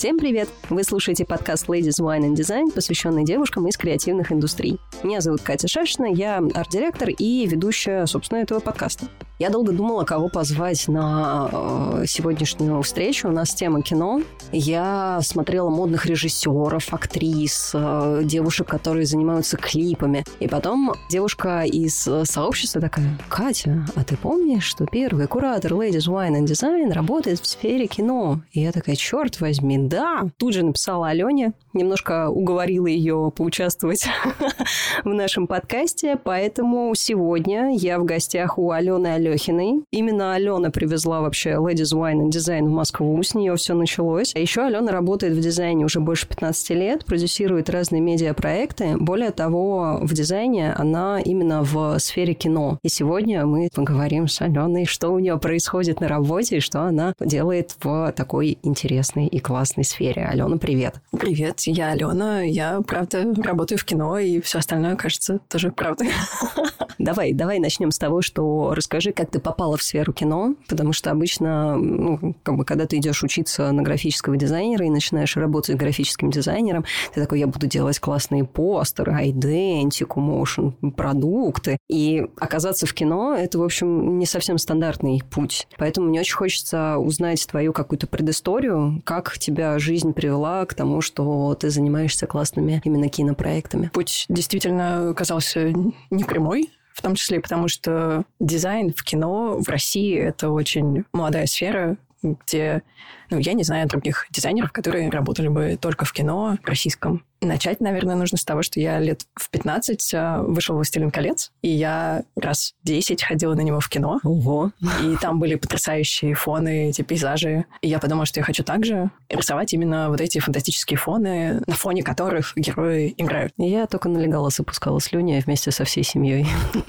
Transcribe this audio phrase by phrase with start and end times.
[0.00, 0.48] Всем привет!
[0.70, 4.78] Вы слушаете подкаст Ladies Wine and Design, посвященный девушкам из креативных индустрий.
[5.02, 9.08] Меня зовут Катя Шашина, я арт-директор и ведущая, собственно, этого подкаста.
[9.40, 13.26] Я долго думала, кого позвать на э, сегодняшнюю встречу.
[13.26, 14.20] У нас тема кино.
[14.52, 20.26] Я смотрела модных режиссеров, актрис, э, девушек, которые занимаются клипами.
[20.40, 26.42] И потом девушка из сообщества такая, Катя, а ты помнишь, что первый куратор Ladies Wine
[26.42, 28.42] and Design работает в сфере кино?
[28.52, 30.28] И я такая, черт возьми, да.
[30.36, 34.06] Тут же написала Алене, немножко уговорила ее поучаствовать
[35.04, 39.84] в нашем подкасте, поэтому сегодня я в гостях у Алены Алехиной.
[39.90, 44.32] Именно Алена привезла вообще Ladies Wine and Design в Москву, с нее все началось.
[44.34, 48.96] А еще Алена работает в дизайне уже больше 15 лет, продюсирует разные медиапроекты.
[48.98, 52.78] Более того, в дизайне она именно в сфере кино.
[52.82, 57.14] И сегодня мы поговорим с Аленой, что у нее происходит на работе и что она
[57.20, 60.24] делает в такой интересной и классной сфере.
[60.24, 60.96] Алена, привет.
[61.18, 66.04] Привет я Алена, я, правда, работаю в кино, и все остальное, кажется, тоже правда.
[66.98, 71.10] Давай, давай начнем с того, что расскажи, как ты попала в сферу кино, потому что
[71.10, 76.30] обычно, ну, как бы, когда ты идешь учиться на графического дизайнера и начинаешь работать графическим
[76.30, 81.76] дизайнером, ты такой, я буду делать классные постеры, идентику, моушен, продукты.
[81.88, 85.68] И оказаться в кино– это, в общем, не совсем стандартный путь.
[85.76, 91.54] Поэтому мне очень хочется узнать твою какую-то предысторию, как тебя жизнь привела к тому, что
[91.54, 93.90] ты занимаешься классными именно кинопроектами.
[93.92, 95.72] Путь действительно оказался
[96.10, 96.70] непрямой,
[97.00, 102.82] в том числе потому, что дизайн в кино в России– это очень молодая сфера, где,
[103.30, 107.24] ну, я не знаю других дизайнеров, которые работали бы только в кино российском.
[107.40, 111.68] Начать, наверное, нужно с того, что я лет в 15 а, вышел «Властелин колец», и
[111.68, 114.20] я раз 10 ходила на него в кино.
[114.24, 114.72] Ого!
[115.02, 117.64] И там были потрясающие фоны, эти пейзажи.
[117.80, 122.02] И я подумала, что я хочу также рисовать именно вот эти фантастические фоны, на фоне
[122.02, 123.54] которых герои играют.
[123.56, 126.46] И я только налегала, запускала слюни вместе со всей семьей.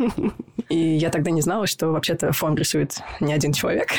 [0.69, 3.89] И я тогда не знала, что вообще-то фон рисует не один человек.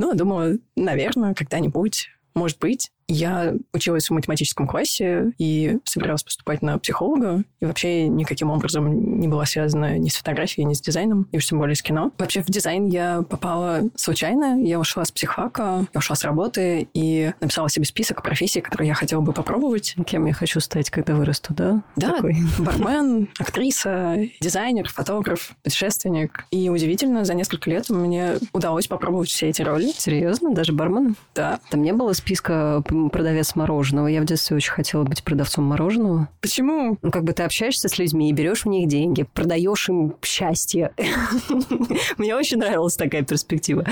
[0.00, 2.90] Ну, думала, наверное, когда-нибудь, может быть.
[3.12, 7.42] Я училась в математическом классе и собиралась поступать на психолога.
[7.60, 11.46] И вообще никаким образом не была связана ни с фотографией, ни с дизайном, и уж
[11.46, 12.12] тем более с кино.
[12.18, 14.62] Вообще в дизайн я попала случайно.
[14.62, 18.94] Я ушла с психфака, я ушла с работы и написала себе список профессий, которые я
[18.94, 19.96] хотела бы попробовать.
[20.06, 21.82] Кем я хочу стать, когда вырасту, да?
[21.96, 22.36] Да, Такой.
[22.58, 26.46] бармен, актриса, дизайнер, фотограф, путешественник.
[26.52, 29.90] И удивительно, за несколько лет мне удалось попробовать все эти роли.
[29.96, 30.54] Серьезно?
[30.54, 31.16] Даже барменом?
[31.34, 31.58] Да.
[31.70, 34.08] Там не было списка продавец мороженого.
[34.08, 36.28] Я в детстве очень хотела быть продавцом мороженого.
[36.40, 36.98] Почему?
[37.00, 40.92] Ну, как бы ты общаешься с людьми и берешь у них деньги, продаешь им счастье.
[42.18, 43.86] Мне очень нравилась такая перспектива.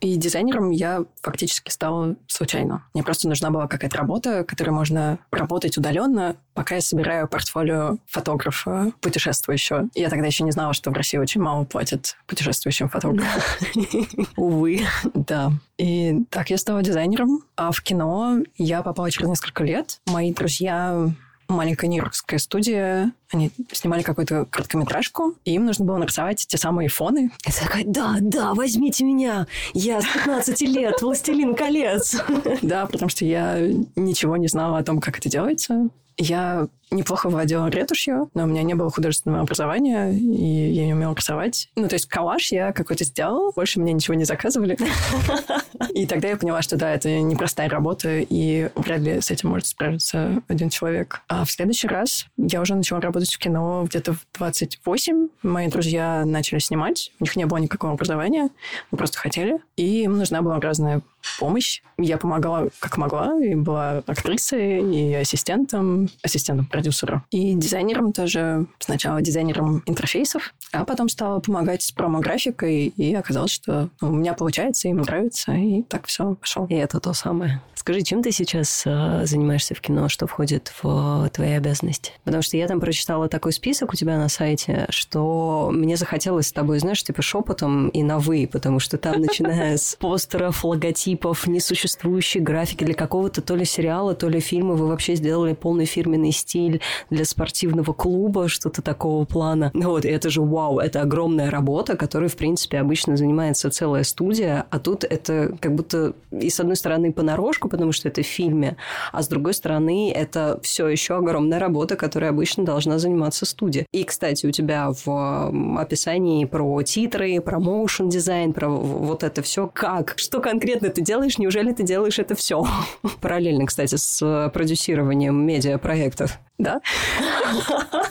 [0.00, 2.84] И дизайнером я фактически стала случайно.
[2.94, 8.92] Мне просто нужна была какая-то работа, которой можно работать удаленно, пока я собираю портфолио фотографа
[9.00, 9.88] путешествующего.
[9.94, 13.42] Я тогда еще не знала, что в России очень мало платят путешествующим фотографам.
[14.36, 14.86] Увы.
[15.14, 15.52] Да.
[15.76, 17.42] И так я стала дизайнером.
[17.56, 20.00] А в кино я попала через несколько лет.
[20.06, 21.10] Мои друзья
[21.50, 23.12] маленькая нью-йоркская студия.
[23.32, 27.30] Они снимали какую-то короткометражку, и им нужно было нарисовать те самые фоны.
[27.46, 32.16] Я такая, да, да, возьмите меня, я с 15 лет, «Властелин колец».
[32.62, 33.58] Да, потому что я
[33.96, 35.88] ничего не знала о том, как это делается.
[36.16, 41.14] Я неплохо владела ретушью, но у меня не было художественного образования, и я не умела
[41.14, 41.68] рисовать.
[41.76, 44.76] Ну, то есть коллаж я какой-то сделала, больше мне ничего не заказывали.
[45.94, 49.66] И тогда я поняла, что да, это непростая работа, и вряд ли с этим может
[49.66, 51.22] справиться один человек.
[51.28, 55.28] А в следующий раз я уже начала работать в кино где-то в 28.
[55.42, 58.50] Мои друзья начали снимать, у них не было никакого образования,
[58.90, 61.02] мы просто хотели, и им нужна была разная
[61.38, 61.82] помощь.
[61.98, 67.24] Я помогала как могла, и была актрисой, и ассистентом, ассистентом продюсера.
[67.30, 68.66] И дизайнером тоже.
[68.78, 74.34] Сначала дизайнером интерфейсов, а потом стала помогать с промо-графикой, и оказалось, что ну, у меня
[74.34, 76.66] получается, им нравится, и так все пошло.
[76.70, 77.60] И это то самое.
[77.80, 82.12] Скажи, чем ты сейчас э, занимаешься в кино, что входит в э, твои обязанности?
[82.24, 86.52] Потому что я там прочитала такой список у тебя на сайте, что мне захотелось с
[86.52, 92.42] тобой, знаешь, типа шепотом и на «вы», потому что там, начиная с постеров, логотипов, несуществующей
[92.42, 96.82] графики для какого-то то ли сериала, то ли фильма, вы вообще сделали полный фирменный стиль
[97.08, 99.70] для спортивного клуба, что-то такого плана.
[99.72, 104.78] Вот, это же вау, это огромная работа, которой, в принципе, обычно занимается целая студия, а
[104.78, 108.76] тут это как будто и с одной стороны понарошку потому что это в фильме,
[109.12, 113.86] а с другой стороны, это все еще огромная работа, которой обычно должна заниматься студия.
[113.92, 119.70] И, кстати, у тебя в описании про титры, про моушен дизайн, про вот это все,
[119.72, 122.64] как, что конкретно ты делаешь, неужели ты делаешь это все?
[123.20, 126.38] Параллельно, кстати, с продюсированием медиапроектов.
[126.58, 126.80] Да?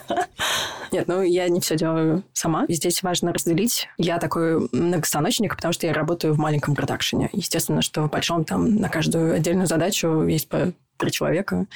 [1.00, 2.66] Нет, ну я не все делаю сама.
[2.68, 3.88] Здесь важно разделить.
[3.98, 7.30] Я такой многостаночник, потому что я работаю в маленьком продакшене.
[7.32, 11.68] Естественно, что в большом там на каждую отдельную задачу есть по три человека,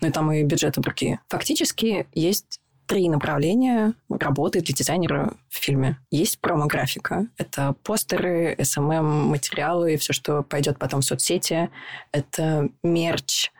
[0.00, 1.20] ну и там и бюджеты другие.
[1.28, 5.96] Фактически есть три направления работы для дизайнера в фильме.
[6.10, 7.28] Есть промо-графика.
[7.36, 11.70] Это постеры, SMM, материалы, все, что пойдет потом в соцсети.
[12.10, 13.52] Это мерч,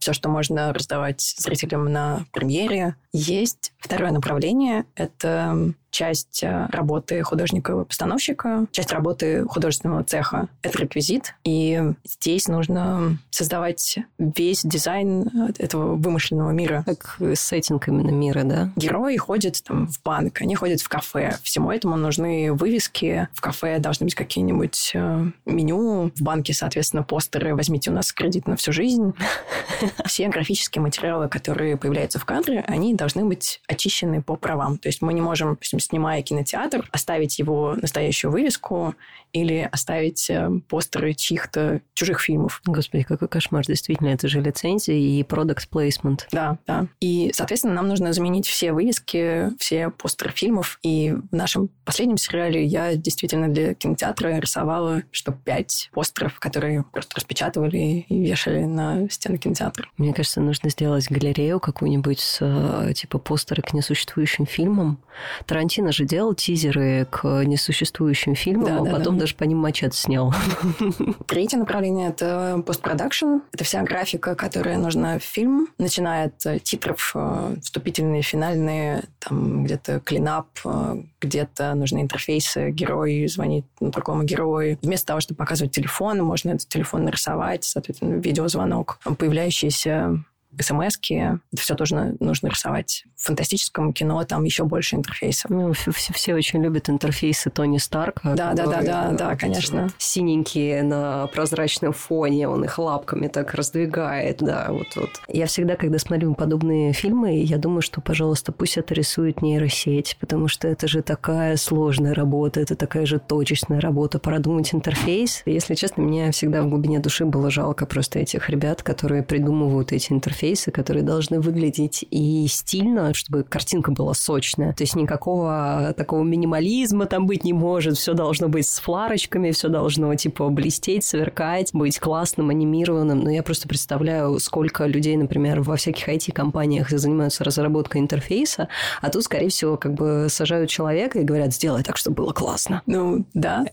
[0.00, 2.96] все, что можно раздавать зрителям на премьере.
[3.12, 4.84] Есть второе направление.
[4.94, 11.34] Это часть э, работы художника-постановщика, часть работы художественного цеха— это реквизит.
[11.44, 15.28] И здесь нужно создавать весь дизайн
[15.58, 16.84] этого вымышленного мира.
[16.86, 18.72] Как сеттинг именно мира, да?
[18.76, 21.36] Герои ходят там в банк, они ходят в кафе.
[21.42, 23.28] Всему этому нужны вывески.
[23.34, 26.12] В кафе должны быть какие-нибудь э, меню.
[26.14, 29.12] В банке, соответственно, постеры «Возьмите у нас кредит на всю жизнь».
[30.06, 34.78] Все графические материалы, которые появляются в кадре, они должны быть очищены по правам.
[34.78, 38.94] То есть мы не можем, допустим, снимая кинотеатр, оставить его настоящую вывеску
[39.32, 42.60] или оставить э, постеры чьих-то чужих фильмов.
[42.64, 43.64] Господи, какой кошмар.
[43.64, 46.28] Действительно, это же лицензия и продукт плейсмент.
[46.32, 46.86] Да, да.
[47.00, 50.78] И, соответственно, нам нужно заменить все вывески, все постеры фильмов.
[50.82, 57.16] И в нашем последнем сериале я действительно для кинотеатра рисовала штук пять постеров, которые просто
[57.16, 59.86] распечатывали и вешали на стены кинотеатра.
[59.96, 64.98] Мне кажется, нужно сделать галерею какую-нибудь с э, типа постеры к несуществующим фильмам.
[65.46, 69.58] Тарантино же делал тизеры к несуществующим фильмам, да, а да, потом да даже по ним
[69.58, 70.32] мачете снял.
[71.26, 73.40] Третье направление– это постпродакшн.
[73.52, 79.64] Это вся графика, которая нужна в фильм, начиная от э, титров, э, вступительные, финальные, там
[79.64, 84.78] где-то клинап, э, где-то нужны интерфейсы, герой звонит другому герою.
[84.82, 88.98] Вместо того, чтобы показывать телефон, можно этот телефон нарисовать, соответственно, видеозвонок.
[89.18, 90.22] Появляющиеся
[90.58, 93.04] смс это все тоже нужно рисовать.
[93.16, 95.50] В фантастическом кино там еще больше интерфейсов.
[95.50, 98.34] Ну, все, все очень любят интерфейсы Тони Старка.
[98.34, 99.88] Да, да, да, да, да, конечно.
[99.98, 105.10] Синенькие на прозрачном фоне, он их лапками так раздвигает, да, вот, вот.
[105.28, 110.48] Я всегда, когда смотрю подобные фильмы, я думаю, что, пожалуйста, пусть это рисует нейросеть, потому
[110.48, 115.42] что это же такая сложная работа, это такая же точечная работа, продумать интерфейс.
[115.46, 120.12] Если честно, мне всегда в глубине души было жалко просто этих ребят, которые придумывают эти
[120.12, 124.72] интерфейсы интерфейсы, которые должны выглядеть и стильно, чтобы картинка была сочная.
[124.72, 127.96] То есть никакого такого минимализма там быть не может.
[127.96, 133.20] Все должно быть с фларочками, все должно типа блестеть, сверкать, быть классным, анимированным.
[133.20, 138.68] Но я просто представляю, сколько людей, например, во всяких IT-компаниях занимаются разработкой интерфейса,
[139.02, 142.82] а тут, скорее всего, как бы сажают человека и говорят, сделай так, чтобы было классно.
[142.86, 143.64] Ну, да.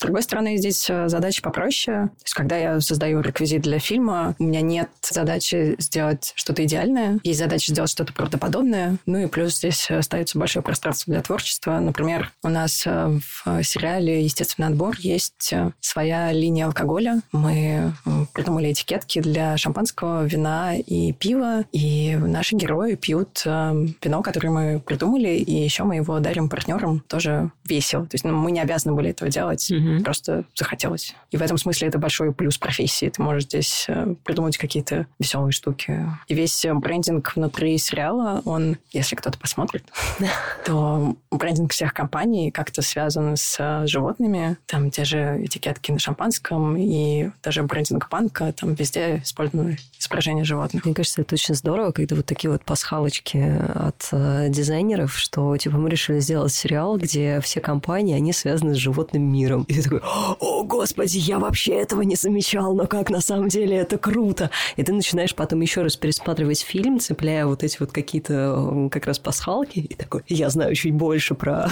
[0.00, 2.06] С другой стороны, здесь э, задача попроще.
[2.06, 7.20] То есть, когда я создаю реквизит для фильма, у меня нет задачи сделать что-то идеальное.
[7.22, 8.96] Есть задача сделать что-то правдоподобное.
[9.04, 11.80] Ну и плюс здесь остается большое пространство для творчества.
[11.80, 17.20] Например, у нас э, в сериале «Естественный отбор» есть э, своя линия алкоголя.
[17.32, 17.92] Мы
[18.32, 21.66] придумали этикетки для шампанского, вина и пива.
[21.72, 27.00] И наши герои пьют вино, которое мы придумали, и еще мы его дарим партнерам.
[27.00, 28.06] Тоже весело.
[28.06, 29.70] То есть ну, мы не обязаны были этого делать.
[29.70, 30.04] Mm-hmm mm-hmm.
[30.04, 31.14] просто захотелось.
[31.30, 33.08] И в этом смысле это большой плюс профессии.
[33.08, 36.06] Ты можешь здесь э, придумать какие-то веселые штуки.
[36.28, 39.84] И весь э, брендинг внутри сериала, он, если кто-то посмотрит,
[40.64, 44.56] то брендинг всех компаний как-то связан с э, животными.
[44.66, 50.84] Там те же этикетки на шампанском и даже брендинг банка, там везде использованы изображения животных.
[50.84, 53.38] Мне кажется, это очень здорово, когда вот такие вот пасхалочки
[53.74, 54.08] от
[54.50, 59.64] дизайнеров, что типа мы решили сделать сериал, где все компании, они связаны с животным миром.
[59.64, 60.00] И ты такой,
[60.40, 64.50] о, господи, я вообще этого не замечал, но как на самом деле это круто.
[64.76, 69.18] И ты начинаешь потом еще раз пересматривать фильм, цепляя вот эти вот какие-то как раз
[69.18, 71.70] пасхалки, и такой, я знаю чуть больше про,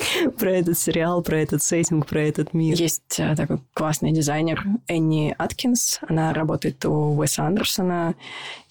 [0.38, 2.76] про этот сериал, про этот сеттинг, про этот мир.
[2.76, 8.14] Есть э, такой классный дизайнер Энни Аткинс, она работает у Уэса Андерсона,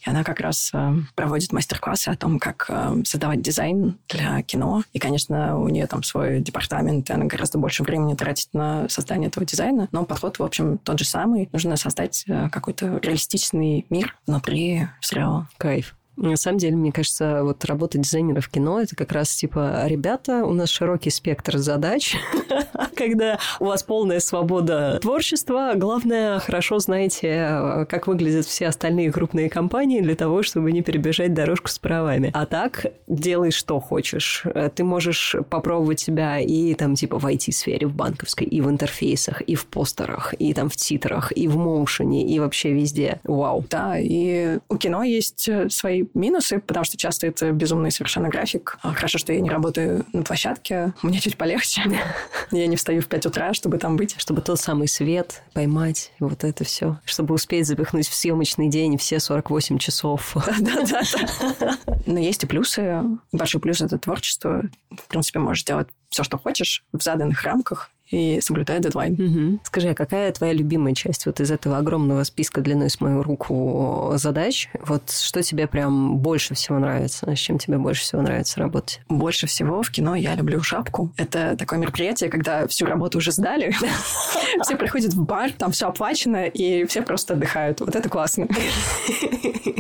[0.06, 4.84] и она как раз э, проводит мастер-классы о том, как э, создавать дизайн для кино.
[4.94, 9.30] И, конечно, у нее там свой департамент, и она гораздо больше времени тратит на создание
[9.30, 9.88] этого дизайна.
[9.92, 11.50] Но подход, в общем, тот же самый.
[11.52, 15.48] Нужно создать какой-то реалистичный мир внутри сериала.
[15.58, 15.96] Кайф.
[16.22, 20.46] На самом деле, мне кажется, вот работа дизайнера в кино– это как раз типа, ребята,
[20.46, 22.16] у нас широкий спектр задач,
[22.96, 30.02] когда у вас полная свобода творчества, главное, хорошо знаете, как выглядят все остальные крупные компании
[30.02, 32.30] для того, чтобы не перебежать дорожку с правами.
[32.34, 34.46] А так, делай что хочешь.
[34.76, 39.56] Ты можешь попробовать себя и там типа в IT-сфере, в банковской, и в интерфейсах, и
[39.56, 43.20] в постерах, и там в титрах, и в моушене, и вообще везде.
[43.24, 43.66] Вау.
[43.70, 48.78] Да, и у кино есть э, свои минусы, потому что часто это безумный совершенно график.
[48.82, 50.94] А хорошо, что я не работаю на площадке.
[51.02, 51.84] Мне чуть полегче.
[52.52, 54.16] Я не встаю в 5 утра, чтобы там быть.
[54.18, 57.00] Чтобы тот самый свет поймать, вот это все.
[57.06, 60.36] Чтобы успеть запихнуть в съемочный день все 48 часов.
[60.60, 61.78] Да-да-да.
[62.06, 63.04] Но есть и плюсы.
[63.32, 64.64] Большой плюс– это творчество.
[64.90, 69.14] В принципе, можешь делать все, что хочешь в заданных рамках и соблюдая дедлайн.
[69.14, 69.60] Угу.
[69.64, 74.14] Скажи, а какая твоя любимая часть вот из этого огромного списка длиной с мою руку
[74.16, 74.70] задач?
[74.86, 77.34] Вот что тебе прям больше всего нравится?
[77.34, 79.02] С чем тебе больше всего нравится работать?
[79.10, 81.12] Больше всего в кино я люблю шапку.
[81.18, 83.74] Это такое мероприятие, когда всю работу уже сдали,
[84.62, 87.80] все приходят в бар, там все оплачено, и все просто отдыхают.
[87.80, 88.48] Вот это классно.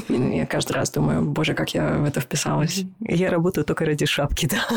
[0.09, 2.83] Я каждый раз думаю, боже, как я в это вписалась.
[2.99, 4.67] Я работаю только ради шапки, да.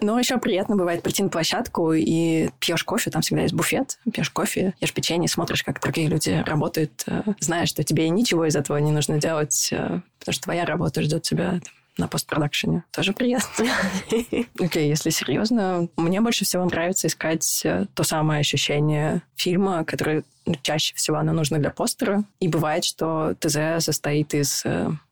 [0.00, 3.98] Но еще приятно бывает прийти на площадку и пьешь пьешь кофе, там всегда есть буфет,
[4.12, 8.54] пьешь кофе, ешь печенье, смотришь, как другие люди работают, э, знаешь, что тебе ничего из
[8.54, 11.60] этого не нужно делать, э, потому что твоя работа ждет тебя
[11.96, 12.84] на постпродакшене.
[12.92, 13.66] Тоже приятно.
[14.10, 20.22] Окей, okay, если серьезно, мне больше всего нравится искать э, то самое ощущение фильма, которое
[20.62, 22.22] чаще всего оно нужно для постера.
[22.38, 24.62] И бывает, что ТЗ состоит из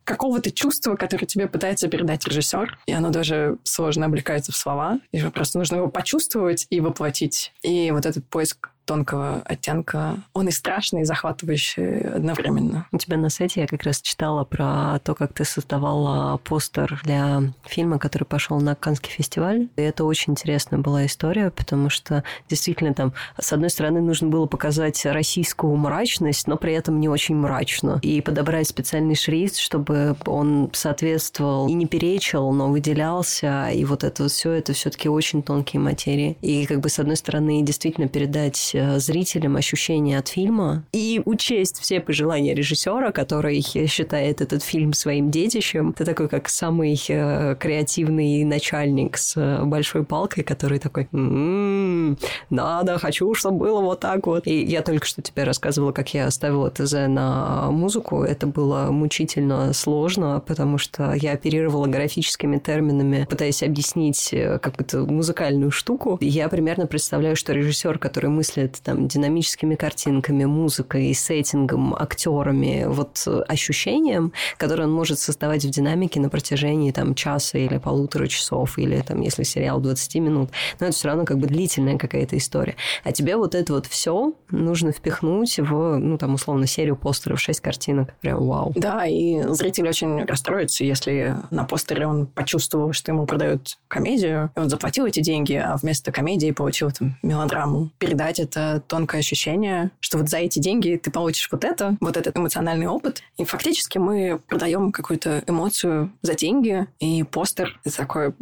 [0.07, 5.21] какого-то чувства, которое тебе пытается передать режиссер, и оно даже сложно облекается в слова, и
[5.21, 7.53] просто нужно его почувствовать и воплотить.
[7.63, 10.17] И вот этот поиск тонкого оттенка.
[10.33, 12.87] Он и страшный, и захватывающий одновременно.
[12.93, 17.43] У тебя на сайте я как раз читала про то, как ты создавала постер для
[17.65, 19.69] фильма, который пошел на Каннский фестиваль.
[19.77, 24.47] И это очень интересная была история, потому что действительно там, с одной стороны, нужно было
[24.47, 27.99] показать российскую мрачность, но при этом не очень мрачно.
[28.03, 33.71] И подобрать специальный шрифт, чтобы он соответствовал и не перечил, но выделялся.
[33.71, 36.39] И вот это все, это все-таки очень тонкие материи.
[36.41, 42.01] И как бы с одной стороны, действительно передать зрителям ощущение от фильма и учесть все
[42.01, 45.93] пожелания режиссера, который считает этот фильм своим детищем.
[45.93, 52.19] Ты такой, как самый э, креативный начальник с э, большой палкой, который такой, м-м,
[52.51, 54.47] надо, хочу, чтобы было вот так вот.
[54.47, 58.23] И я только что тебе рассказывала, как я оставила ТЗ на музыку.
[58.23, 66.19] Это было мучительно сложно, потому что я оперировала графическими терминами, пытаясь объяснить какую-то музыкальную штуку.
[66.21, 73.27] Я примерно представляю, что режиссер, который мыслит работает там динамическими картинками, музыкой, сеттингом, актерами, вот
[73.49, 79.01] ощущением, которое он может создавать в динамике на протяжении там часа или полутора часов, или
[79.01, 82.75] там, если сериал 20 минут, но это все равно как бы длительная какая-то история.
[83.05, 87.61] А тебе вот это вот все нужно впихнуть в, ну, там, условно, серию постеров, 6
[87.61, 88.15] картинок.
[88.21, 88.73] Прям вау.
[88.77, 94.61] Да, и зритель очень расстроится, если на постере он почувствовал, что ему продают комедию, и
[94.61, 97.91] он заплатил эти деньги, а вместо комедии получил там мелодраму.
[97.99, 102.17] Передать это это тонкое ощущение, что вот за эти деньги ты получишь вот это, вот
[102.17, 103.23] этот эмоциональный опыт.
[103.37, 108.35] И фактически мы продаем какую-то эмоцию за деньги, и постер— это такое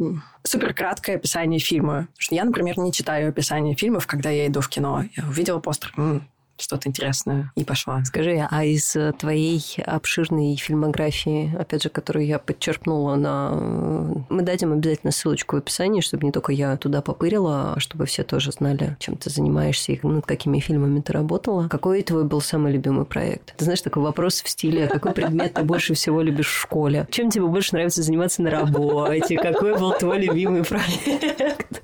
[0.43, 2.07] супер краткое описание фильма.
[2.17, 5.03] что я, например, не читаю описание фильмов, когда я иду в кино.
[5.15, 5.93] Я увидела постер,
[6.57, 8.03] что-то интересное и пошла.
[8.05, 13.51] Скажи, а из э, твоей обширной фильмографии, опять же, которую я подчеркнула на...
[13.53, 18.05] Э, мы дадим обязательно ссылочку в описании, чтобы не только я туда попырила, а чтобы
[18.05, 21.67] все тоже знали, чем ты занимаешься и над какими фильмами ты работала.
[21.67, 23.53] Какой твой был самый любимый проект?
[23.57, 27.07] Ты знаешь, такой вопрос в стиле, какой предмет ты больше всего любишь в школе?
[27.11, 29.37] Чем тебе больше нравится заниматься на работе?
[29.37, 31.81] Какой был твой любимый проект?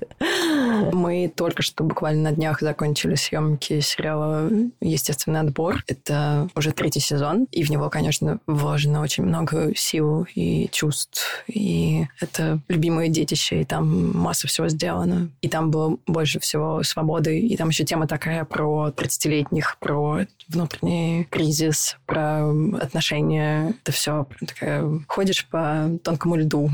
[0.92, 4.48] Мы только что буквально на днях закончили съемки сериала
[4.80, 5.82] естественный отбор.
[5.86, 11.44] Это уже третий сезон, и в него, конечно, вложено очень много сил и чувств.
[11.46, 15.30] И это любимое детище, и там масса всего сделано.
[15.40, 17.38] И там было больше всего свободы.
[17.40, 22.50] И там еще тема такая про 30-летних, про внутренний кризис, про
[22.80, 23.74] отношения.
[23.82, 25.00] Это все такая...
[25.08, 26.70] Ходишь по тонкому льду.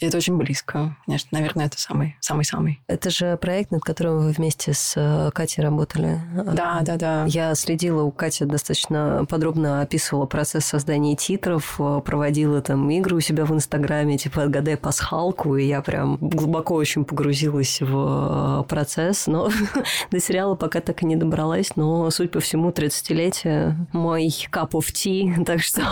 [0.00, 0.96] И это очень близко.
[1.06, 2.80] Конечно, наверное, это самый, самый-самый.
[2.86, 6.20] Это же проект, над которым вы вместе с э, Катей работали.
[6.34, 7.24] Да, да, да.
[7.26, 13.20] Я следила, у Кати достаточно подробно описывала процесс создания титров, э, проводила там игры у
[13.20, 19.26] себя в Инстаграме, типа «Отгадай пасхалку», и я прям глубоко очень погрузилась в э, процесс,
[19.26, 19.50] но
[20.10, 24.92] до сериала пока так и не добралась, но, суть по всему, 30-летие мой cup of
[24.92, 25.82] tea, так что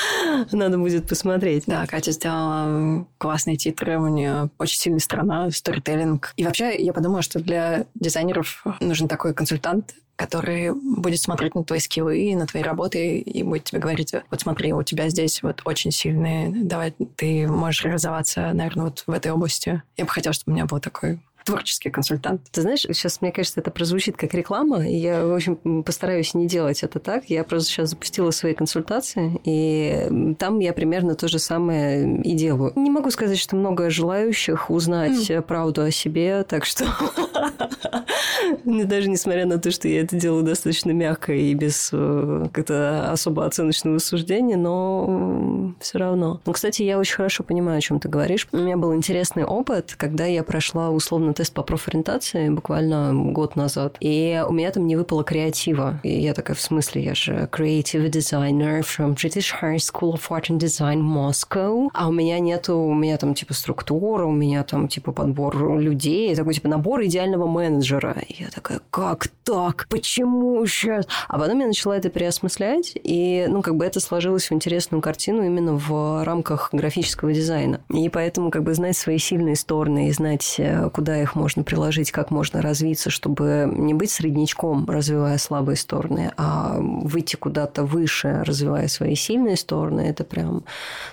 [0.52, 1.64] надо будет посмотреть.
[1.66, 3.06] Да, Катя сделала
[3.36, 6.32] классные титры, у нее очень сильная страна, сторителлинг.
[6.38, 11.78] И вообще я подумала, что для дизайнеров нужен такой консультант, который будет смотреть на твои
[11.78, 15.90] скиллы, на твои работы и будет тебе говорить, вот смотри, у тебя здесь вот очень
[15.90, 19.82] сильные, давай ты можешь реализоваться, наверное, вот в этой области.
[19.98, 22.42] Я бы хотела, чтобы у меня был такой творческий консультант.
[22.50, 26.46] Ты знаешь, сейчас, мне кажется, это прозвучит как реклама, и я, в общем, постараюсь не
[26.46, 27.30] делать это так.
[27.30, 32.72] Я просто сейчас запустила свои консультации, и там я примерно то же самое и делаю.
[32.74, 35.42] Не могу сказать, что много желающих узнать mm.
[35.42, 36.84] правду о себе, так что
[38.64, 43.46] даже несмотря на то, что я это делаю достаточно мягко и без э, как-то особо
[43.46, 46.40] оценочного суждения, но все равно.
[46.44, 48.48] Ну, кстати, я очень хорошо понимаю, о чем ты говоришь.
[48.50, 53.96] У меня был интересный опыт, когда я прошла условно тест по профориентации буквально год назад,
[54.00, 56.00] и у меня там не выпало креатива.
[56.02, 60.48] И я такая, в смысле, я же creative designer from British High School of Art
[60.48, 64.88] and Design Moscow, а у меня нету, у меня там типа структура, у меня там
[64.88, 68.16] типа подбор людей, такой типа набор идеального менеджера.
[68.26, 69.86] И я такая, как так?
[69.90, 71.06] Почему сейчас?
[71.28, 75.44] А потом я начала это переосмыслять, и, ну, как бы это сложилось в интересную картину
[75.44, 77.80] именно в рамках графического дизайна.
[77.90, 82.12] И поэтому, как бы, знать свои сильные стороны и знать, э, куда их можно приложить,
[82.12, 88.88] как можно развиться, чтобы не быть среднячком, развивая слабые стороны, а выйти куда-то выше, развивая
[88.88, 90.64] свои сильные стороны, это прям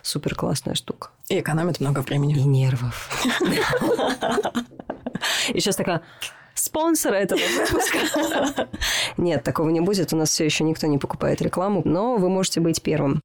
[0.01, 1.09] супер классная штука.
[1.29, 2.35] И экономит много времени.
[2.35, 3.09] И нервов.
[5.49, 6.01] И сейчас такая
[6.53, 8.67] спонсора этого выпуска.
[9.17, 10.13] Нет, такого не будет.
[10.13, 13.21] У нас все еще никто не покупает рекламу, но вы можете быть первым.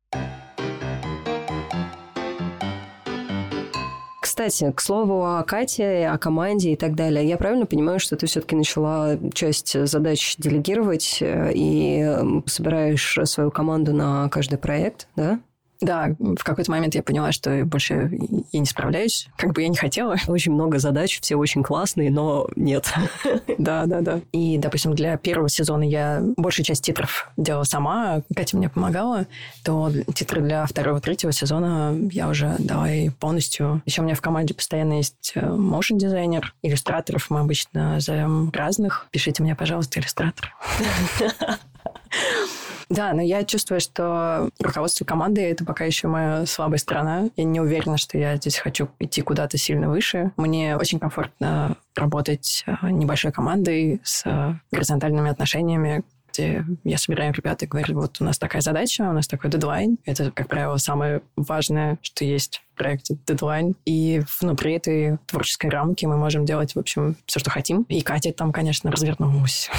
[4.39, 7.27] Кстати, к слову о Кате, о команде и так далее.
[7.27, 12.09] Я правильно понимаю, что ты все-таки начала часть задач делегировать э, и
[12.47, 15.41] собираешь свою команду на каждый проект, да?
[15.81, 18.11] Да, в какой-то момент я поняла, что больше
[18.53, 20.17] я не справляюсь, как бы я не хотела.
[20.27, 22.93] Очень много задач, все очень классные, но нет.
[23.59, 24.21] Да, да, да.
[24.33, 29.27] И, допустим, для первого сезона я большую часть титров делала сама, Катя мне помогала,
[29.65, 33.83] то титры для второго, третьего сезона я уже дала и полностью.
[33.85, 39.09] Еще у меня в команде постоянно есть motion э, дизайнер, иллюстраторов мы обычно зовем разных.
[39.11, 40.55] Пишите мне, пожалуйста, иллюстратор.
[42.89, 47.29] Да, но я чувствую, что руководство команды– это пока еще моя слабая сторона.
[47.37, 50.33] Я не уверена, что я здесь хочу идти куда-то сильно выше.
[50.37, 54.25] Мне очень комфортно работать э, небольшой командой с
[54.71, 59.27] горизонтальными отношениями, где я собираю ребят и говорю, вот у нас такая задача, у нас
[59.27, 59.99] такой дедлайн.
[60.05, 63.75] Это, как правило, самое важное, что есть проекте Deadline.
[63.85, 67.83] И внутри этой творческой рамки мы можем делать, в общем, все, что хотим.
[67.89, 69.71] И Катя там, конечно, развернулась.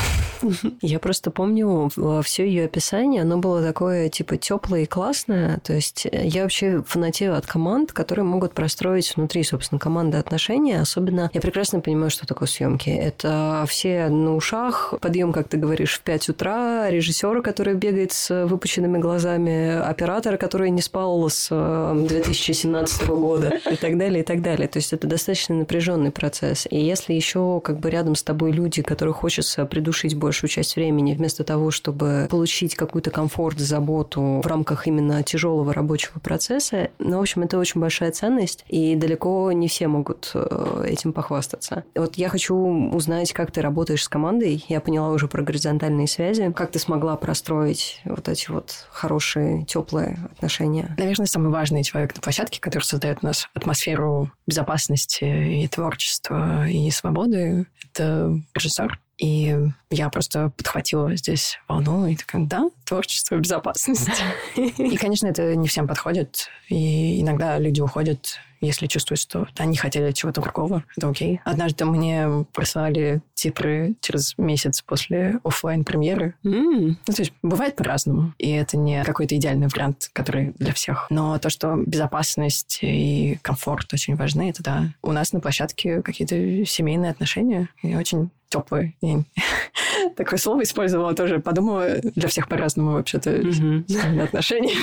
[0.81, 1.89] Я просто помню
[2.23, 5.59] все ее описание, оно было такое, типа, теплое и классное.
[5.63, 10.81] То есть я вообще фанатею от команд, которые могут простроить внутри, собственно, команды отношения.
[10.81, 12.89] Особенно я прекрасно понимаю, что такое съемки.
[12.89, 18.45] Это все на ушах, подъем, как ты говоришь, в 5 утра, режиссера, который бегает с
[18.45, 24.41] выпученными глазами, оператора, который не спал с 2017 2015 года и так далее, и так
[24.41, 24.67] далее.
[24.67, 26.67] То есть это достаточно напряженный процесс.
[26.69, 31.13] И если еще как бы рядом с тобой люди, которые хочется придушить большую часть времени,
[31.13, 37.21] вместо того, чтобы получить какой-то комфорт, заботу в рамках именно тяжелого рабочего процесса, ну, в
[37.21, 41.84] общем, это очень большая ценность, и далеко не все могут э, этим похвастаться.
[41.95, 44.63] Вот я хочу узнать, как ты работаешь с командой.
[44.67, 46.52] Я поняла уже про горизонтальные связи.
[46.56, 50.95] Как ты смогла простроить вот эти вот хорошие, теплые отношения?
[50.97, 56.67] Наверное, самый важный человек на площадке, который который создает у нас атмосферу безопасности и творчества
[56.67, 58.99] и свободы, это режиссер.
[59.17, 59.53] И
[59.89, 64.23] я просто подхватила здесь волну и такая, да, творчество, безопасность.
[64.56, 66.49] И, конечно, это не всем подходит.
[66.69, 71.39] И иногда люди уходят если чувствуют, что они хотели чего-то другого, это окей.
[71.45, 76.95] Однажды мне прислали титры через месяц после офлайн премьеры Mm.
[77.08, 78.34] Ну, то есть бывает по-разному.
[78.38, 81.08] И это не какой-то идеальный вариант, который для всех.
[81.10, 84.93] Но то, что безопасность и комфорт очень важны, это да.
[85.02, 87.69] У нас на площадке какие-то семейные отношения.
[87.82, 88.95] И очень теплые.
[89.02, 89.17] И
[90.17, 91.39] такое слово использовала тоже.
[91.39, 94.73] Подумала, для всех по-разному вообще-то семейные отношения.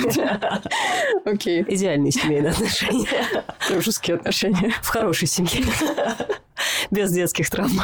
[1.25, 1.65] Окей.
[1.67, 3.07] Идеальные семейные отношения.
[3.69, 4.73] Дружеские отношения.
[4.81, 5.65] В хорошей семье.
[6.91, 7.79] Без детских травм.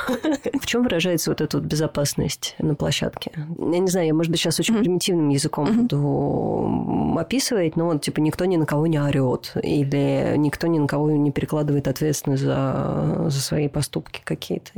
[0.62, 3.32] В чем выражается вот эта вот безопасность на площадке?
[3.36, 8.20] Я не знаю, я, может быть, сейчас очень примитивным языком буду описывать, но вот, типа,
[8.20, 13.26] никто ни на кого не орет, или никто ни на кого не перекладывает ответственность за,
[13.28, 14.72] за свои поступки какие-то,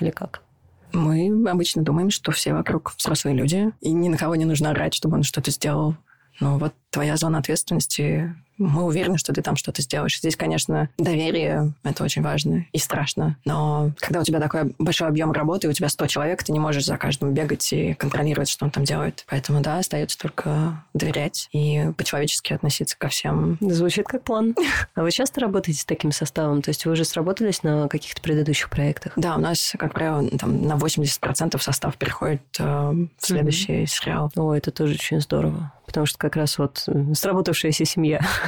[0.00, 0.42] или как?
[0.92, 4.94] Мы обычно думаем, что все вокруг взрослые люди, и ни на кого не нужно орать,
[4.94, 5.96] чтобы он что-то сделал.
[6.40, 10.18] Но вот твоя зона ответственности мы уверены, что ты там что-то сделаешь.
[10.18, 13.36] Здесь, конечно, доверие– это очень важно и страшно.
[13.44, 16.84] Но когда у тебя такой большой объем работы, у тебя 100 человек, ты не можешь
[16.84, 19.24] за каждым бегать и контролировать, что он там делает.
[19.28, 23.58] Поэтому, да, остается только доверять и по-человечески относиться ко всем.
[23.60, 24.54] Звучит как план.
[24.94, 26.62] А вы часто работаете с таким составом?
[26.62, 29.12] То есть вы уже сработались на каких-то предыдущих проектах?
[29.16, 33.86] Да, у нас, как правило, там на 80% состав переходит э, в следующий mm-hmm.
[33.86, 34.32] сериал.
[34.34, 35.72] О, это тоже очень здорово.
[35.86, 38.20] Потому что как раз вот сработавшаяся семья.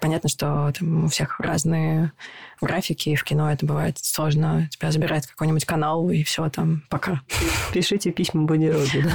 [0.00, 2.12] Понятно, что там у всех разные
[2.60, 4.68] графики, и в кино это бывает сложно.
[4.70, 7.20] Тебя забирает какой-нибудь канал, и все там, пока.
[7.72, 9.10] Пишите письма Бодироге, да?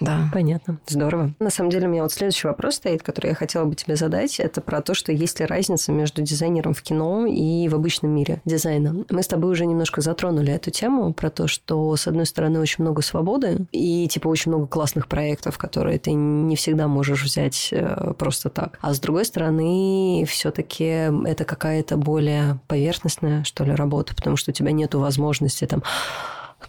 [0.00, 0.30] Да.
[0.32, 0.78] Понятно.
[0.86, 1.34] Здорово.
[1.38, 4.38] На самом деле, у меня вот следующий вопрос стоит, который я хотела бы тебе задать.
[4.38, 8.40] Это про то, что есть ли разница между дизайнером в кино и в обычном мире
[8.44, 9.04] дизайна.
[9.10, 12.84] Мы с тобой уже немножко затронули эту тему, про то, что, с одной стороны, очень
[12.84, 18.12] много свободы и, типа, очень много классных проектов, которые ты не всегда можешь взять э,
[18.18, 18.78] просто так.
[18.80, 24.54] А с другой стороны, все-таки это какая-то более поверхностная, что ли, работа, потому что у
[24.54, 25.82] тебя нет возможности там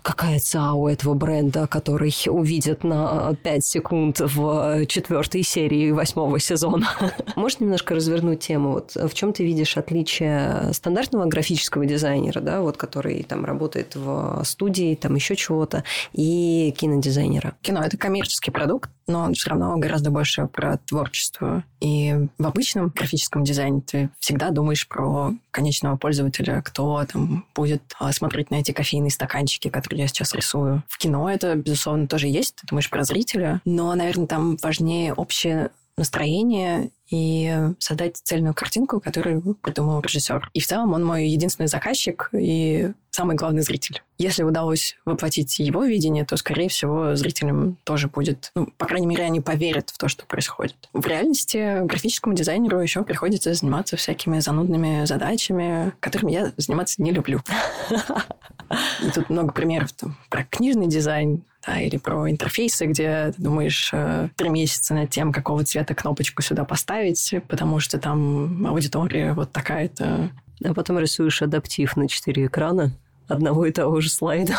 [0.02, 6.90] какая ЦАУ этого бренда, который увидят на 5 секунд в четвертой серии восьмого сезона.
[7.36, 8.74] Можешь немножко развернуть тему?
[8.74, 14.42] Вот в чем ты видишь отличие стандартного графического дизайнера, да, вот который там работает в
[14.46, 15.84] студии, там еще чего-то,
[16.14, 17.56] и кинодизайнера?
[17.62, 21.64] Кино– это коммерческий продукт, но он все равно гораздо больше про творчество.
[21.80, 28.12] И в обычном графическом дизайне ты всегда думаешь про конечного пользователя, кто там будет а,
[28.12, 30.84] смотреть на эти кофейные стаканчики, которые я сейчас рисую.
[30.88, 32.56] В кино это, безусловно, тоже есть.
[32.56, 33.62] Ты думаешь про зрителя.
[33.66, 40.50] Но, наверное, там важнее общее настроение и создать цельную картинку, которую придумал режиссер.
[40.54, 44.02] И в целом он мой единственный заказчик и самый главный зритель.
[44.18, 48.52] Если удалось воплотить его видение, то, скорее всего, зрителям тоже будет...
[48.56, 50.76] Ну, по крайней мере, они поверят в то, что происходит.
[50.94, 57.42] В реальности графическому дизайнеру еще приходится заниматься всякими занудными задачами, которыми я заниматься не люблю.
[59.04, 63.90] И тут много примеров там, про книжный дизайн, да, или про интерфейсы, где ты думаешь
[63.94, 66.99] э, три месяца над тем, какого цвета кнопочку сюда поставить,
[67.48, 70.32] потому что там аудитория вот такая-то.
[70.64, 72.92] А потом рисуешь адаптив на четыре экрана
[73.28, 74.56] одного и того же слайда.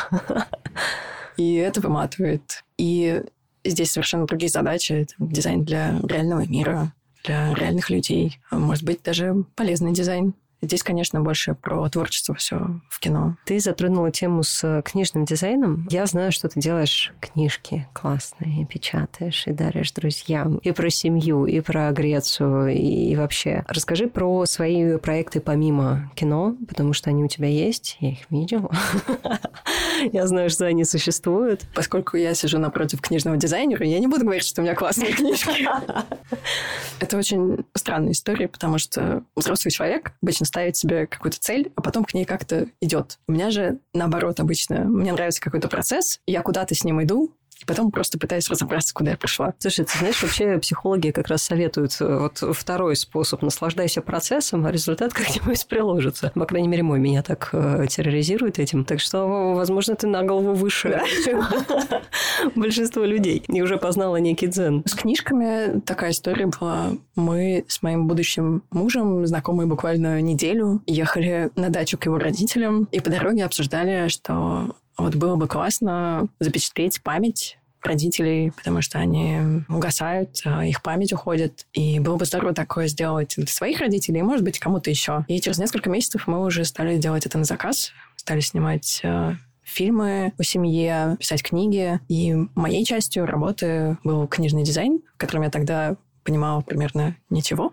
[1.37, 2.64] И это выматывает.
[2.79, 3.22] И
[3.64, 4.92] здесь совершенно другие задачи.
[4.92, 6.92] Это дизайн для реального мира,
[7.24, 8.38] для реальных людей.
[8.50, 10.35] Может быть, даже полезный дизайн.
[10.62, 13.37] Здесь, конечно, больше про творчество все в кино.
[13.46, 15.87] Ты затронула тему с э, книжным дизайном.
[15.90, 20.59] Я знаю, что ты делаешь книжки классные, печатаешь и даришь друзьям.
[20.59, 23.64] И про семью, и про Грецию, и вообще.
[23.68, 27.96] Расскажи про свои проекты помимо кино, потому что они у тебя есть.
[28.01, 28.70] Я их видела.
[30.12, 31.66] Я знаю, что они существуют.
[31.75, 35.68] Поскольку я сижу напротив книжного дизайнера, я не буду говорить, что у меня классные книжки.
[37.01, 42.04] Это очень странная история, потому что взрослый человек обычно ставит себе какую-то цель, а потом
[42.04, 43.18] к ней как-то идет.
[43.28, 44.80] У меня же наоборот обычно.
[44.80, 49.12] Мне нравится какой-то процесс, я куда-то с ним иду, и потом просто пытаюсь разобраться, куда
[49.12, 49.55] я пришла.
[49.59, 53.42] Слушай, ты знаешь, вообще психологи как раз советуют э, вот второй способ.
[53.42, 56.33] Наслаждайся процессом, а результат как-нибудь приложится.
[56.35, 58.85] По крайней мере, мой меня так э, терроризирует этим.
[58.85, 61.01] Так что, возможно, ты на голову выше,
[62.55, 63.44] большинство людей.
[63.49, 64.83] И уже познала некий дзен.
[64.87, 66.92] С книжками такая история была.
[67.14, 73.01] Мы с моим будущим мужем, знакомые буквально неделю, ехали на дачу к его родителям и
[73.01, 80.42] по дороге обсуждали, что вот было бы классно запечатлеть память родителей, потому что они угасают,
[80.44, 81.66] а их память уходит.
[81.72, 85.24] И было бы здорово такое сделать для своих родителей, может быть, кому-то еще.
[85.28, 90.32] И через несколько месяцев мы уже стали делать это на заказ, стали снимать э, фильмы
[90.38, 92.00] о семье, писать книги.
[92.08, 97.72] И моей частью работы был книжный дизайн, в котором я тогда понимала примерно ничего.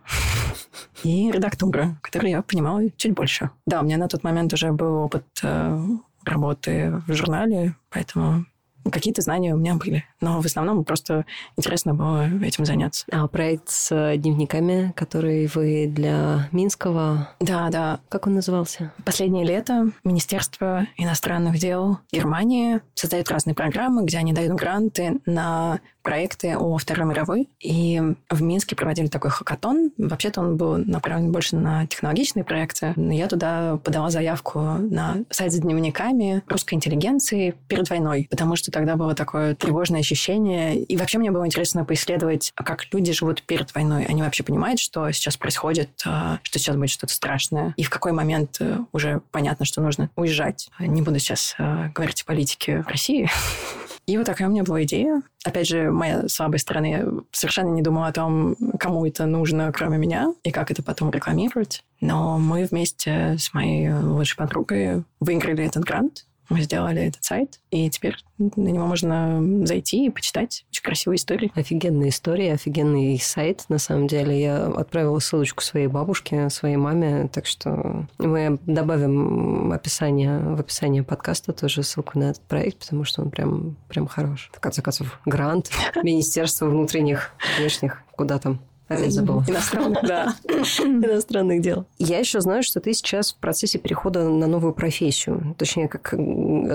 [1.03, 3.49] И редактура, которую я понимала чуть больше.
[3.65, 5.85] Да, у меня на тот момент уже был опыт э,
[6.27, 8.45] работы в журнале, поэтому
[8.91, 10.05] какие-то знания у меня были.
[10.21, 11.25] Но в основном просто
[11.57, 13.05] интересно было этим заняться.
[13.11, 17.29] А проект с дневниками, который вы для Минского...
[17.39, 17.99] Да, да.
[18.09, 18.93] Как он назывался?
[19.05, 26.55] Последнее лето Министерство иностранных дел Германии создает разные программы, где они дают гранты на проекты
[26.57, 27.49] о Второй мировой.
[27.59, 29.91] И в Минске проводили такой хакатон.
[29.97, 32.93] Вообще-то он был направлен больше на технологичные проекты.
[32.95, 38.71] Но я туда подала заявку на сайт с дневниками русской интеллигенции перед войной, потому что
[38.71, 40.81] тогда было такое тревожное ощущение.
[40.81, 44.05] И вообще мне было интересно поисследовать, как люди живут перед войной.
[44.05, 47.73] Они вообще понимают, что сейчас происходит, а, что сейчас будет что-то страшное.
[47.75, 50.69] И в какой момент э, уже понятно, что нужно уезжать.
[50.79, 53.29] Не буду сейчас э, говорить о политике в России.
[54.07, 55.21] И вот такая у меня была идея.
[55.43, 59.97] Опять же, моя слабая сторона, я совершенно не думала о том, кому это нужно, кроме
[59.97, 61.83] меня, и как это потом рекламировать.
[61.99, 66.25] Но мы вместе с моей лучшей подругой выиграли этот грант.
[66.49, 70.65] Мы сделали этот сайт, и теперь на него можно зайти и почитать.
[70.71, 71.51] Очень красивые истории.
[71.55, 73.65] Офигенная история, офигенный сайт.
[73.69, 80.39] На самом деле, я отправила ссылочку своей бабушке, своей маме, так что мы добавим описание,
[80.39, 84.49] в описание подкаста тоже ссылку на этот проект, потому что он прям, прям хорош.
[84.53, 85.71] В конце концов, грант
[86.03, 89.43] Министерства внутренних, внешних, куда там, Опять забыла.
[89.47, 90.35] Иностранных, да.
[90.47, 91.85] Иностранных дел.
[91.97, 95.55] Я еще знаю, что ты сейчас в процессе перехода на новую профессию.
[95.57, 96.13] Точнее, как,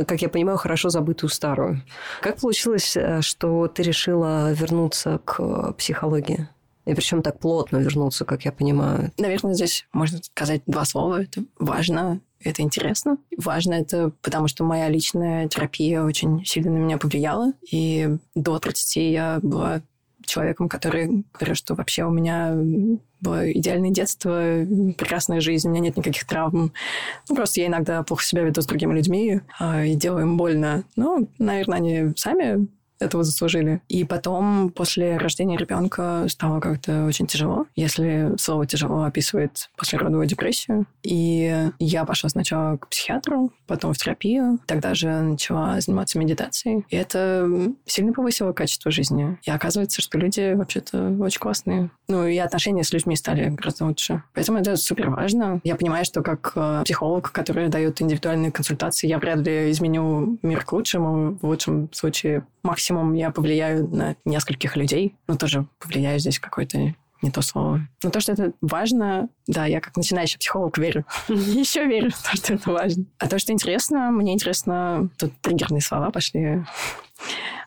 [0.07, 1.83] как я понимаю, хорошо забытую старую.
[2.20, 6.48] Как получилось, э, что ты решила вернуться к психологии?
[6.85, 9.12] И причем так плотно вернуться, как я понимаю.
[9.16, 11.22] Наверное, здесь можно сказать два слова.
[11.22, 13.18] Это важно, это интересно.
[13.37, 17.53] Важно это потому, что моя личная терапия очень сильно на меня повлияла.
[17.70, 19.83] И до 30 я была
[20.24, 22.54] человеком, который говорит, что вообще у меня
[23.20, 24.64] было идеальное детство,
[24.98, 26.72] прекрасная жизнь, у меня нет никаких травм.
[27.28, 30.85] Ну, просто я иногда плохо себя веду с другими людьми э, и делаю им больно.
[30.96, 32.66] Ну, наверное, они сами
[33.02, 33.80] этого заслужили.
[33.88, 40.86] И потом, после рождения ребенка, стало как-то очень тяжело, если слово тяжело описывает послеродовую депрессию.
[41.02, 46.84] И я пошла сначала к психиатру, потом в терапию, тогда же начала заниматься медитацией.
[46.88, 47.48] И это
[47.86, 49.38] сильно повысило качество жизни.
[49.42, 51.90] И оказывается, что люди вообще-то очень классные.
[52.08, 54.22] Ну, и отношения с людьми стали гораздо лучше.
[54.34, 55.60] Поэтому это супер важно.
[55.64, 60.64] Я понимаю, что как э, психолог, который дает индивидуальные консультации, я вряд ли изменю мир
[60.64, 61.38] к лучшему.
[61.40, 65.16] В лучшем случае максимум я повлияю на нескольких людей.
[65.28, 67.88] Ну, тоже повлияю здесь какой-то не то слово.
[68.02, 71.05] Но то, что это важно, да, я как начинающий психолог верю.
[71.28, 73.05] Еще верю в то, что это важно.
[73.18, 75.09] А то, что интересно, мне интересно...
[75.18, 76.64] Тут триггерные слова пошли.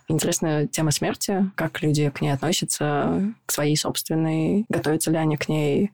[0.08, 5.48] Интересна тема смерти, как люди к ней относятся, к своей собственной, готовятся ли они к
[5.50, 5.92] ней,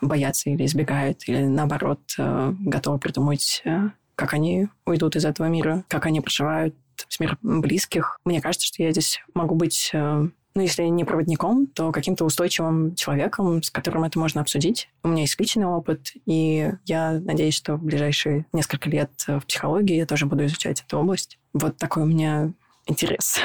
[0.00, 5.84] боятся или избегают, или наоборот, э, готовы придумать, э, как они уйдут из этого мира,
[5.88, 6.74] как они проживают
[7.08, 8.18] с миром близких.
[8.24, 12.94] Мне кажется, что я здесь могу быть э, ну, если не проводником, то каким-то устойчивым
[12.94, 14.88] человеком, с которым это можно обсудить.
[15.02, 19.96] У меня есть личный опыт, и я надеюсь, что в ближайшие несколько лет в психологии
[19.96, 21.38] я тоже буду изучать эту область.
[21.52, 22.52] Вот такой у меня
[22.86, 23.38] интерес.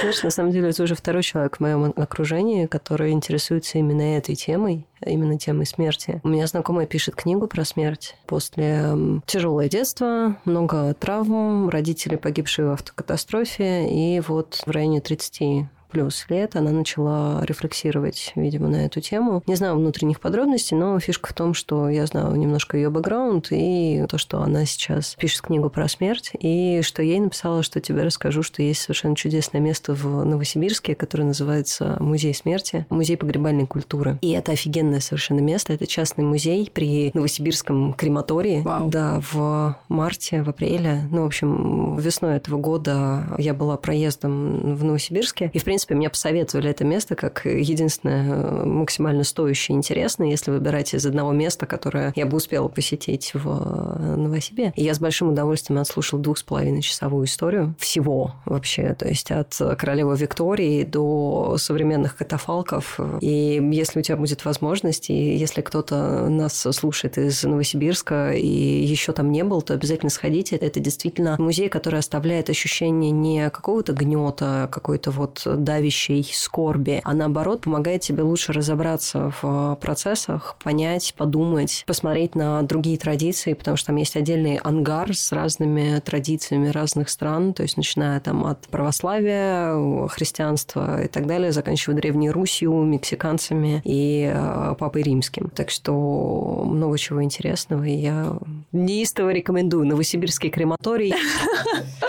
[0.00, 4.34] Знаешь, на самом деле, это уже второй человек в моем окружении, который интересуется именно этой
[4.34, 6.20] темой, именно темой смерти.
[6.24, 8.16] У меня знакомая пишет книгу про смерть.
[8.26, 8.94] После
[9.26, 16.56] тяжелое детство, много травм, родители погибшие в автокатастрофе, и вот в районе 30 плюс лет
[16.56, 19.42] она начала рефлексировать, видимо, на эту тему.
[19.46, 24.04] Не знаю внутренних подробностей, но фишка в том, что я знаю немножко ее бэкграунд и
[24.08, 28.42] то, что она сейчас пишет книгу про смерть, и что ей написала, что тебе расскажу,
[28.42, 34.18] что есть совершенно чудесное место в Новосибирске, которое называется Музей смерти, Музей погребальной культуры.
[34.22, 35.74] И это офигенное совершенно место.
[35.74, 38.62] Это частный музей при Новосибирском крематории.
[38.62, 38.88] Вау.
[38.88, 41.02] Да, в марте, в апреле.
[41.10, 45.50] Ну, в общем, весной этого года я была проездом в Новосибирске.
[45.52, 50.28] И, в принципе, принципе, мне посоветовали это место как единственное э, максимально стоящее и интересное,
[50.28, 54.72] если выбирать из одного места, которое я бы успела посетить в э, Новосибе.
[54.76, 59.30] И я с большим удовольствием отслушала двух с половиной часовую историю всего вообще, то есть
[59.30, 63.00] от королевы Виктории до современных катафалков.
[63.20, 69.12] И если у тебя будет возможность, и если кто-то нас слушает из Новосибирска и еще
[69.12, 70.56] там не был, то обязательно сходите.
[70.56, 75.42] Это действительно музей, который оставляет ощущение не какого-то гнета, какой-то вот
[75.72, 82.98] давящей скорби, а наоборот помогает тебе лучше разобраться в процессах, понять, подумать, посмотреть на другие
[82.98, 88.20] традиции, потому что там есть отдельный ангар с разными традициями разных стран, то есть начиная
[88.20, 95.50] там от православия, христианства и так далее, заканчивая Древней Русью, мексиканцами и э, Папой Римским.
[95.54, 98.36] Так что много чего интересного, и я
[98.72, 99.86] Неистово рекомендую.
[99.86, 101.14] Новосибирский крематорий.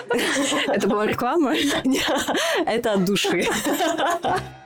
[0.68, 1.54] Это была реклама?
[2.66, 3.46] Это от души.
[3.54, 4.63] ハハハハ!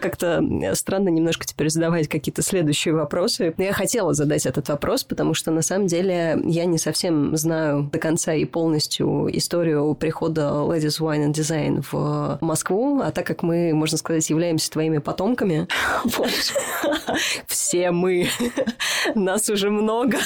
[0.00, 0.42] Как-то
[0.74, 3.54] странно немножко теперь задавать какие-то следующие вопросы.
[3.58, 7.98] Я хотела задать этот вопрос, потому что на самом деле я не совсем знаю до
[7.98, 13.72] конца и полностью историю прихода Ladies Wine and Design в Москву, а так как мы,
[13.74, 15.68] можно сказать, являемся твоими потомками,
[17.46, 18.28] все мы,
[19.14, 20.18] нас уже много,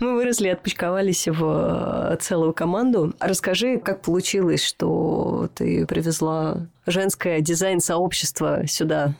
[0.00, 3.14] мы выросли и отпочковались в целую команду.
[3.20, 9.14] Расскажи, как получилось, что ты привезла женское дизайн-сообщество сюда?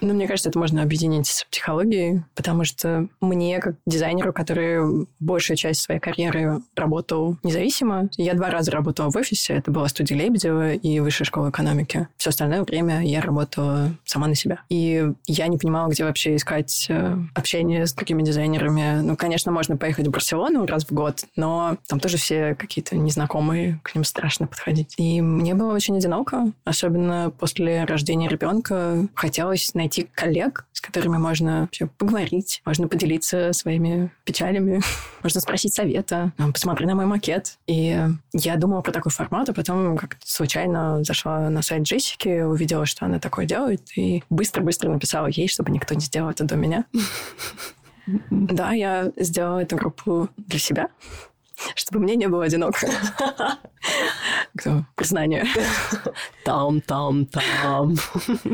[0.00, 5.56] Ну, мне кажется, это можно объединить с психологией, потому что мне, как дизайнеру, который большую
[5.56, 10.74] часть своей карьеры работал независимо, я два раза работала в офисе, это была студия Лебедева
[10.74, 12.08] и Высшая школа экономики.
[12.16, 14.60] Все остальное время я работала сама на себя.
[14.68, 19.00] И я не понимала, где вообще искать э, общение с другими дизайнерами.
[19.02, 23.80] Ну, конечно, можно поехать в Барселону раз в год, но там тоже все какие-то незнакомые,
[23.82, 24.94] к ним страшно подходить.
[24.96, 31.18] И мне было очень одиноко, особенно особенно после рождения ребенка, хотелось найти коллег, с которыми
[31.18, 34.80] можно вообще поговорить, можно поделиться своими печалями,
[35.22, 37.58] можно спросить совета, посмотри на мой макет.
[37.66, 37.98] И
[38.32, 43.06] я думала про такой формат, а потом как случайно зашла на сайт Джессики, увидела, что
[43.06, 46.84] она такое делает, и быстро-быстро написала ей, чтобы никто не сделал это до меня.
[48.30, 50.88] Да, я сделала эту группу для себя
[51.74, 52.86] чтобы мне не было одиноко.
[54.56, 54.84] Кто?
[54.96, 55.44] Признание.
[56.44, 57.94] Там, там, там.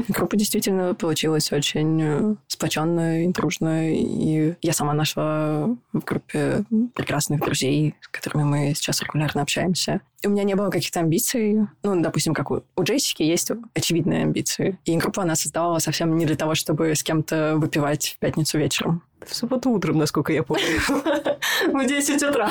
[0.09, 3.95] Группа действительно получилась очень э, сплоченная дружная.
[3.95, 10.03] И я сама нашла в группе прекрасных друзей, с которыми мы сейчас регулярно общаемся.
[10.23, 11.61] И у меня не было каких-то амбиций.
[11.83, 14.79] Ну, допустим, как у, у Джессики есть очевидные амбиции.
[14.85, 19.03] И группа она создавала совсем не для того, чтобы с кем-то выпивать в пятницу вечером.
[19.27, 20.65] В субботу утром, насколько я помню.
[21.67, 22.51] В 10 утра.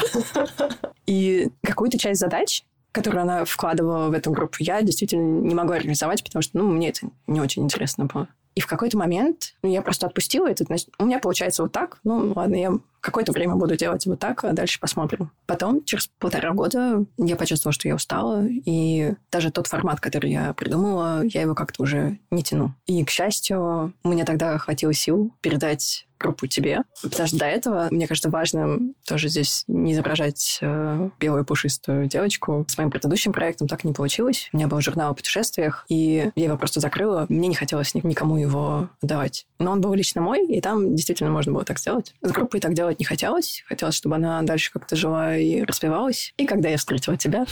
[1.06, 2.64] И какую-то часть задач
[2.98, 6.90] которую она вкладывала в эту группу, я действительно не могла реализовать, потому что, ну, мне
[6.90, 8.28] это не очень интересно было.
[8.56, 10.64] И в какой-то момент ну, я просто отпустила это.
[10.64, 12.00] Значит, у меня получается вот так.
[12.04, 15.30] Ну, ладно, я какое-то время буду делать вот так, а дальше посмотрим.
[15.46, 20.56] Потом, через полтора года, я почувствовала, что я устала, и даже тот формат, который я
[20.56, 22.74] придумала, я его как-то уже не тяну.
[22.88, 26.82] И, к счастью, мне тогда хватило сил передать группу тебе.
[27.02, 32.66] Потому что до этого, мне кажется, важно тоже здесь не изображать э, белую пушистую девочку.
[32.68, 34.50] С моим предыдущим проектом так не получилось.
[34.54, 37.26] У меня был журнал о путешествиях, и я его просто закрыла.
[37.30, 39.48] Мне не хотелось никому его давать.
[39.60, 42.14] Но он был лично мой, и там действительно можно было так сделать.
[42.22, 43.64] С группой так делать не хотелось.
[43.68, 46.34] Хотелось, чтобы она дальше как-то жила и развивалась.
[46.38, 47.46] И когда я встретила тебя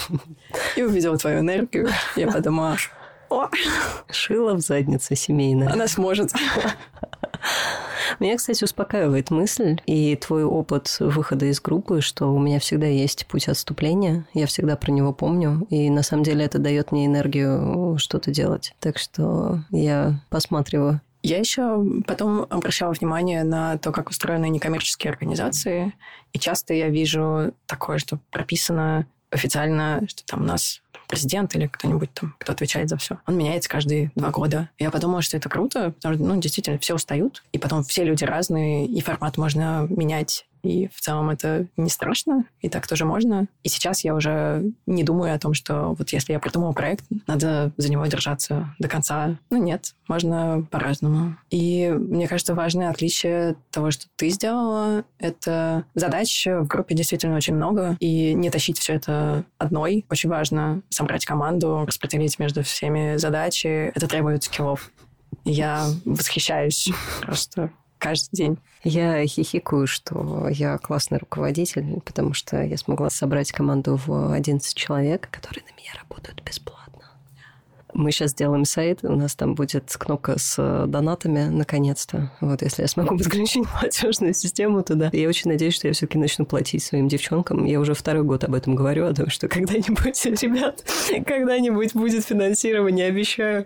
[0.76, 2.76] и увидела твою энергию, я подумала,
[3.28, 3.48] о,
[4.10, 5.72] шила в заднице семейная.
[5.72, 6.32] Она сможет.
[8.20, 13.26] Меня, кстати, успокаивает мысль и твой опыт выхода из группы, что у меня всегда есть
[13.26, 17.96] путь отступления, я всегда про него помню, и на самом деле это дает мне энергию
[17.98, 18.74] что-то делать.
[18.80, 25.92] Так что я посматриваю я еще потом обращала внимание на то, как устроены некоммерческие организации,
[26.32, 32.12] и часто я вижу такое, что прописано официально, что там у нас президент или кто-нибудь
[32.14, 33.18] там, кто отвечает за все.
[33.26, 34.70] Он меняется каждые два года.
[34.78, 38.24] Я подумала, что это круто, потому что, ну, действительно, все устают, и потом все люди
[38.24, 43.46] разные, и формат можно менять и в целом это не страшно, и так тоже можно.
[43.62, 47.72] И сейчас я уже не думаю о том, что вот если я придумал проект, надо
[47.76, 49.38] за него держаться до конца.
[49.50, 51.36] Ну нет, можно по-разному.
[51.50, 57.54] И мне кажется, важное отличие того, что ты сделала, это задач в группе действительно очень
[57.54, 60.04] много, и не тащить все это одной.
[60.10, 63.92] Очень важно собрать команду, распределить между всеми задачи.
[63.94, 64.90] Это требует скиллов.
[65.44, 66.90] Я восхищаюсь
[67.22, 68.58] просто каждый день.
[68.84, 75.28] Я хихикаю, что я классный руководитель, потому что я смогла собрать команду в 11 человек,
[75.30, 76.75] которые на меня работают бесплатно.
[77.96, 82.30] Мы сейчас сделаем сайт, у нас там будет кнопка с э, донатами, наконец-то.
[82.40, 85.08] Вот, если я смогу подключить платежную систему туда.
[85.14, 87.64] Я очень надеюсь, что я все-таки начну платить своим девчонкам.
[87.64, 90.84] Я уже второй год об этом говорю, о том, что когда-нибудь, ребят,
[91.24, 93.64] когда-нибудь будет финансирование, обещаю.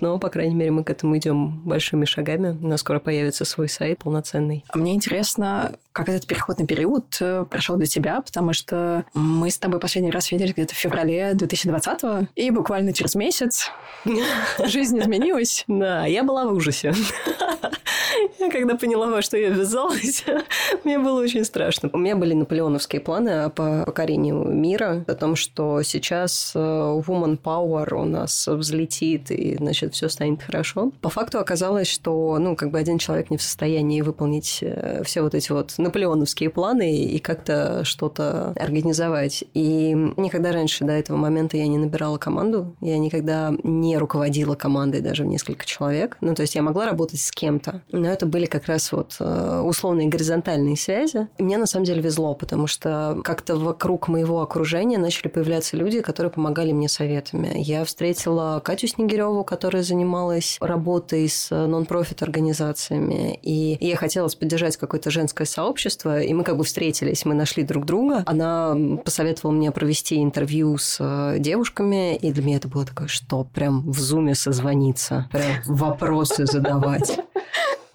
[0.00, 2.56] Но, по крайней мере, мы к этому идем большими шагами.
[2.60, 4.64] У нас скоро появится свой сайт полноценный.
[4.68, 9.58] А мне интересно, как этот переходный период э, прошел для тебя, потому что мы с
[9.58, 13.70] тобой последний раз видели где-то в феврале 2020 и буквально через месяц
[14.66, 15.64] Жизнь изменилась.
[15.68, 16.92] Да, я была в ужасе.
[18.38, 20.24] Я когда поняла, во что я ввязалась,
[20.84, 21.90] мне было очень страшно.
[21.92, 27.94] У меня были наполеоновские планы по покорению мира, о том, что сейчас э, woman power
[27.94, 30.92] у нас взлетит, и, значит, все станет хорошо.
[31.00, 35.22] По факту оказалось, что, ну, как бы один человек не в состоянии выполнить э, все
[35.22, 39.44] вот эти вот наполеоновские планы и как-то что-то организовать.
[39.54, 45.00] И никогда раньше до этого момента я не набирала команду, я никогда не руководила командой
[45.00, 46.16] даже в несколько человек.
[46.20, 49.60] Ну, то есть я могла работать с кем-то, но это были как раз вот э,
[49.64, 51.28] условные горизонтальные связи.
[51.38, 56.00] И мне на самом деле везло, потому что как-то вокруг моего окружения начали появляться люди,
[56.00, 57.52] которые помогали мне советами.
[57.56, 65.10] Я встретила Катю Снегиреву, которая занималась работой с нон-профит организациями, и я хотела поддержать какое-то
[65.10, 65.75] женское сообщество,
[66.22, 68.22] и мы как бы встретились, мы нашли друг друга.
[68.26, 73.44] Она посоветовала мне провести интервью с э, девушками, и для меня это было такое, что
[73.44, 77.18] прям в зуме созвониться, прям вопросы задавать.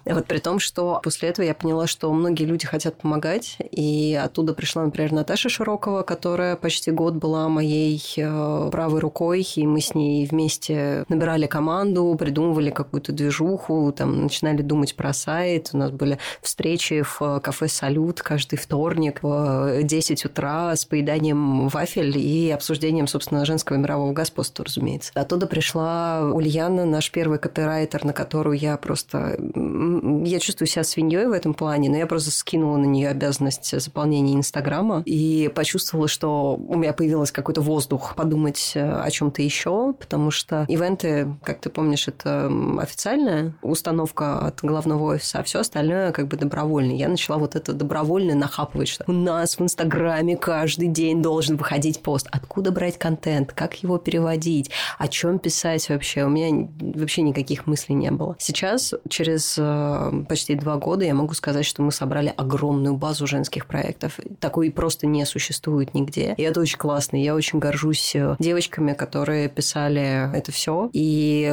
[0.04, 4.54] Вот при том, что после этого я поняла, что многие люди хотят помогать, и оттуда
[4.54, 9.94] пришла, например, Наташа Широкова, которая почти год была моей э, правой рукой, и мы с
[9.94, 16.18] ней вместе набирали команду, придумывали какую-то движуху, там начинали думать про сайт, у нас были
[16.40, 23.44] встречи в кафе «Салют» каждый вторник в 10 утра с поеданием вафель и обсуждением, собственно,
[23.44, 25.12] женского мирового господства, разумеется.
[25.14, 29.36] Оттуда пришла Ульяна, наш первый копирайтер, на которую я просто
[30.24, 34.34] я чувствую себя свиньей в этом плане, но я просто скинула на нее обязанность заполнения
[34.34, 40.30] Инстаграма и почувствовала, что у меня появился какой-то воздух подумать э, о чем-то еще, потому
[40.30, 46.28] что ивенты, как ты помнишь, это официальная установка от главного офиса, а все остальное как
[46.28, 46.92] бы добровольно.
[46.92, 52.00] Я начала вот это добровольно нахапывать, что у нас в Инстаграме каждый день должен выходить
[52.02, 52.26] пост.
[52.30, 53.52] Откуда брать контент?
[53.52, 54.70] Как его переводить?
[54.98, 56.24] О чем писать вообще?
[56.24, 58.36] У меня вообще никаких мыслей не было.
[58.38, 59.62] Сейчас, через э,
[60.28, 64.18] почти два года я могу сказать, что мы собрали огромную базу женских проектов.
[64.40, 66.34] Такой просто не существует нигде.
[66.36, 67.16] И это очень классно.
[67.16, 70.90] Я очень горжусь э, девочками, которые писали это все.
[70.92, 71.50] И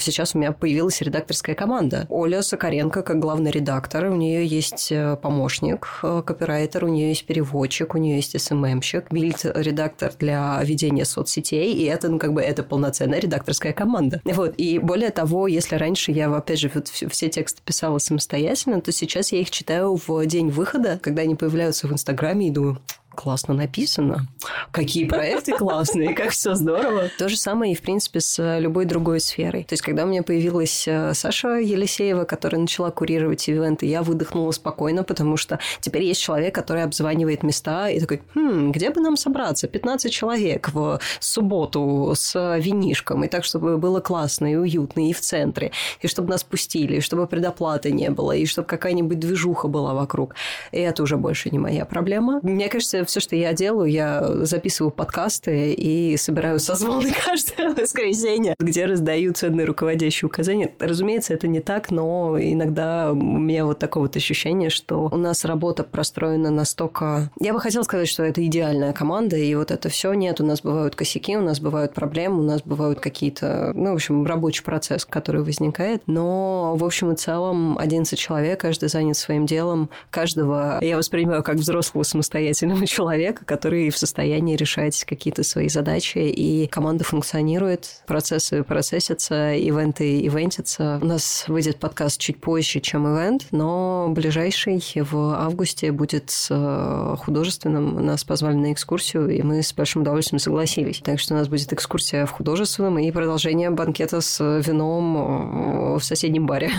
[0.00, 2.06] сейчас у меня появилась редакторская команда.
[2.08, 4.06] Оля Сокаренко как главный редактор.
[4.06, 9.10] У нее есть э, помощник, э, копирайтер, у нее есть переводчик, у нее есть СММщик,
[9.10, 11.72] бильд-редактор для ведения соцсетей.
[11.74, 14.20] И это, ну, как бы, это полноценная редакторская команда.
[14.24, 14.54] Вот.
[14.56, 19.32] И более того, если раньше я, опять же, вот все тексты писала самостоятельно, то сейчас
[19.32, 22.78] я их читаю в день выхода, когда они появляются в Инстаграме и думаю,
[23.14, 24.26] классно написано,
[24.70, 27.10] какие проекты классные, как все здорово.
[27.18, 29.64] То же самое и, в принципе, с любой другой сферой.
[29.64, 34.50] То есть, когда у меня появилась э, Саша Елисеева, которая начала курировать ивенты, я выдохнула
[34.52, 39.16] спокойно, потому что теперь есть человек, который обзванивает места и такой, хм, где бы нам
[39.16, 39.68] собраться?
[39.68, 45.20] 15 человек в субботу с винишком, и так, чтобы было классно и уютно, и в
[45.20, 49.94] центре, и чтобы нас пустили, и чтобы предоплаты не было, и чтобы какая-нибудь движуха была
[49.94, 50.34] вокруг.
[50.72, 52.40] И это уже больше не моя проблема.
[52.42, 58.86] Мне кажется, все, что я делаю, я записываю подкасты и собираю созвоны каждое воскресенье, где
[58.86, 60.72] раздаю ценные руководящие указания.
[60.78, 65.44] Разумеется, это не так, но иногда у меня вот такое вот ощущение, что у нас
[65.44, 67.30] работа простроена настолько...
[67.38, 70.40] Я бы хотела сказать, что это идеальная команда, и вот это все нет.
[70.40, 74.26] У нас бывают косяки, у нас бывают проблемы, у нас бывают какие-то, ну, в общем,
[74.26, 76.02] рабочий процесс, который возникает.
[76.06, 79.90] Но, в общем и целом, 11 человек, каждый занят своим делом.
[80.10, 86.66] Каждого я воспринимаю как взрослого самостоятельного человека, который в состоянии решать какие-то свои задачи, и
[86.66, 90.98] команда функционирует, процессы процессятся, ивенты ивентятся.
[91.00, 97.16] У нас выйдет подкаст чуть позже, чем ивент, но ближайший в августе будет с э,
[97.16, 98.04] художественным.
[98.04, 101.00] Нас позвали на экскурсию, и мы с большим удовольствием согласились.
[101.02, 106.04] Так что у нас будет экскурсия в художественном и продолжение банкета с вином э, в
[106.04, 106.70] соседнем баре.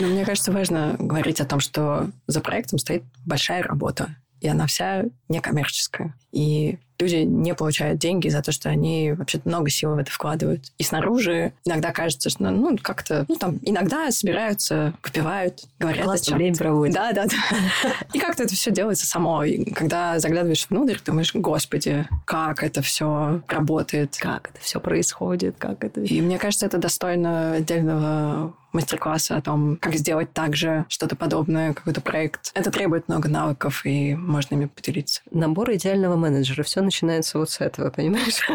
[0.00, 4.16] Но мне кажется, важно говорить о том, что за проектом стоит большая работа
[4.46, 6.14] и она вся некоммерческая.
[6.30, 10.72] И люди не получают деньги за то, что они вообще много сил в это вкладывают.
[10.78, 16.38] И снаружи иногда кажется, что ну как-то, ну там иногда собираются, выпивают, говорят Классно о
[16.38, 16.94] время проводят.
[16.94, 17.90] Да, да, да.
[18.12, 19.42] И как-то это все делается само.
[19.42, 24.16] И когда заглядываешь внутрь, думаешь, господи, как это все работает.
[24.16, 26.02] Как это все происходит, как это...
[26.02, 32.00] И мне кажется, это достойно отдельного мастер-класса о том, как сделать также что-то подобное, какой-то
[32.00, 32.52] проект.
[32.54, 35.22] Это требует много навыков, и можно ими поделиться.
[35.30, 36.62] Набор идеального менеджера.
[36.62, 38.48] Все начинается вот с этого, понимаешь?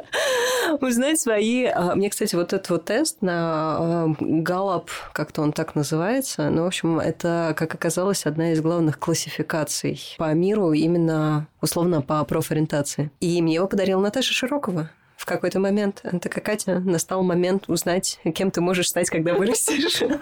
[0.80, 1.64] Узнать свои...
[1.64, 6.66] А, мне, кстати, вот этот вот тест на Галлап, как-то он так называется, ну, в
[6.66, 13.10] общем, это, как оказалось, одна из главных классификаций по миру именно условно по профориентации.
[13.20, 14.90] И мне его подарила Наташа Широкова
[15.28, 16.00] какой-то момент.
[16.04, 20.02] Она такая, Катя, настал момент узнать, кем ты можешь стать, когда вырастешь.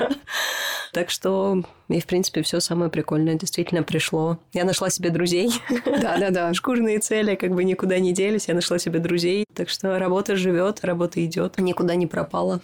[0.92, 4.38] Так что и, в принципе, все самое прикольное действительно пришло.
[4.54, 5.52] Я нашла себе друзей.
[5.84, 6.54] Да-да-да.
[6.54, 8.48] Шкурные цели как бы никуда не делись.
[8.48, 9.44] Я нашла себе друзей.
[9.54, 12.62] Так что работа живет, работа идет, никуда не пропала.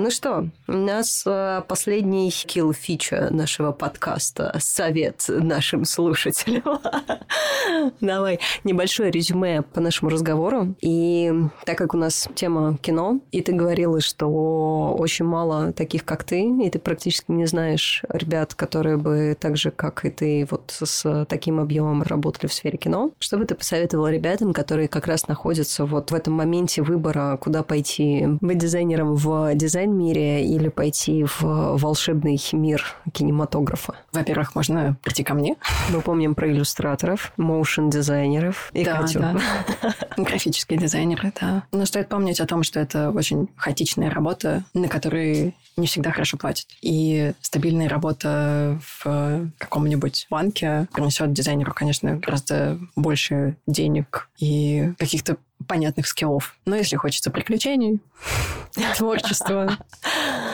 [0.00, 4.54] Ну что, у нас э, последний kill фича нашего подкаста.
[4.60, 6.78] Совет нашим слушателям.
[8.00, 10.76] Давай небольшое резюме по нашему разговору.
[10.80, 11.32] И
[11.64, 16.42] так как у нас тема кино, и ты говорила, что очень мало таких, как ты,
[16.42, 21.26] и ты практически не знаешь ребят, которые бы так же, как и ты, вот с
[21.28, 25.86] таким объемом работали в сфере кино, что бы ты посоветовала ребятам, которые как раз находятся
[25.86, 31.42] вот в этом моменте выбора, куда пойти, быть дизайнером в дизайн дизайн-мире или пойти в
[31.42, 33.94] волшебный мир кинематографа?
[34.12, 35.56] Во-первых, можно прийти ко мне.
[35.90, 39.20] Мы помним про иллюстраторов, моушен-дизайнеров и да, Катю.
[39.20, 39.36] Да.
[40.16, 41.64] Графические дизайнеры, да.
[41.72, 46.36] Но стоит помнить о том, что это очень хаотичная работа, на которой не всегда хорошо
[46.36, 46.66] платят.
[46.82, 55.36] И стабильная работа в каком-нибудь банке принесет дизайнеру, конечно, гораздо больше денег и каких-то
[55.68, 56.56] понятных скиллов.
[56.64, 58.00] Но если хочется приключений,
[58.96, 59.78] творчества,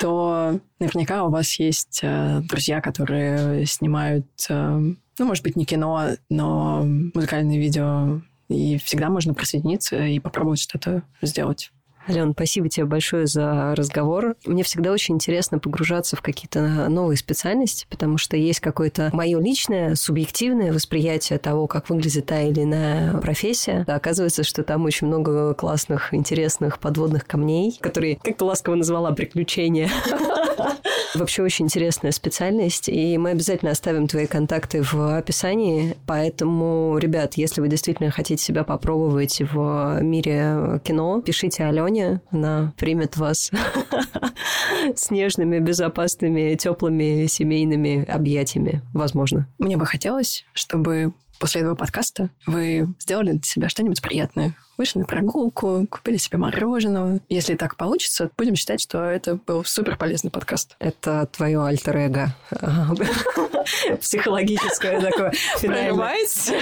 [0.01, 4.79] то наверняка у вас есть э, друзья, которые снимают, э,
[5.19, 8.21] ну, может быть, не кино, но музыкальные видео.
[8.49, 11.71] И всегда можно присоединиться и попробовать что-то сделать.
[12.09, 14.37] Ален, спасибо тебе большое за разговор.
[14.45, 19.95] Мне всегда очень интересно погружаться в какие-то новые специальности, потому что есть какое-то мое личное,
[19.95, 23.85] субъективное восприятие того, как выглядит та или иная профессия.
[23.87, 29.13] Да, оказывается, что там очень много классных, интересных подводных камней, которые, как ты ласково назвала,
[29.13, 29.91] приключения.
[31.15, 35.97] Вообще очень интересная специальность, и мы обязательно оставим твои контакты в описании.
[36.07, 43.17] Поэтому, ребят, если вы действительно хотите себя попробовать в мире кино, пишите Алене, она примет
[43.17, 43.51] вас
[44.95, 49.47] с нежными, безопасными, теплыми семейными объятиями, возможно.
[49.59, 51.13] Мне бы хотелось, чтобы
[51.45, 57.21] после этого подкаста вы сделали для себя что-нибудь приятное вышли на прогулку, купили себе мороженого.
[57.29, 60.77] Если так получится, будем считать, что это был супер полезный подкаст.
[60.79, 62.35] Это твое альтер-эго.
[64.01, 65.33] Психологическое такое.
[65.61, 66.53] Прорывается?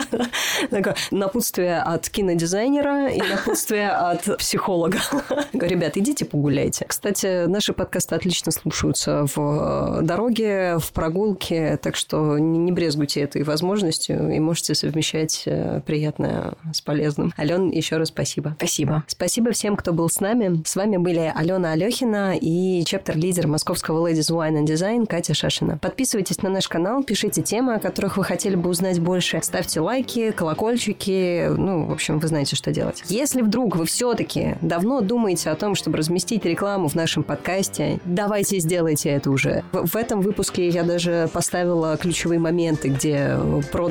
[0.70, 4.98] Такое напутствие от кинодизайнера и напутствие от психолога.
[5.52, 6.86] Ребят, идите погуляйте.
[6.86, 14.17] Кстати, наши подкасты отлично слушаются в дороге, в прогулке, так что не брезгуйте этой возможностью
[14.18, 17.32] и можете совмещать э, приятное с полезным.
[17.38, 18.54] Ален, еще раз спасибо.
[18.58, 19.04] Спасибо.
[19.06, 20.62] Спасибо всем, кто был с нами.
[20.64, 25.78] С вами были Алена Алехина и чептер-лидер московского Ladies Wine and Design Катя Шашина.
[25.78, 29.40] Подписывайтесь на наш канал, пишите темы, о которых вы хотели бы узнать больше.
[29.42, 31.48] Ставьте лайки, колокольчики.
[31.48, 33.02] Ну, в общем, вы знаете, что делать.
[33.08, 38.58] Если вдруг вы все-таки давно думаете о том, чтобы разместить рекламу в нашем подкасте, давайте
[38.58, 39.64] сделайте это уже.
[39.72, 43.36] В, в этом выпуске я даже поставила ключевые моменты, где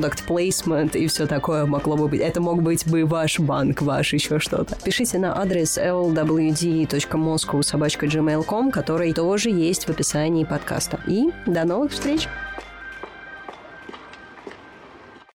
[0.08, 2.20] product placement и все такое могло бы быть.
[2.20, 4.76] Это мог быть бы ваш банк ваш, еще что-то.
[4.84, 11.00] Пишите на адрес lwd.moscow собачка gmail.com, который тоже есть в описании подкаста.
[11.06, 12.28] И до новых встреч!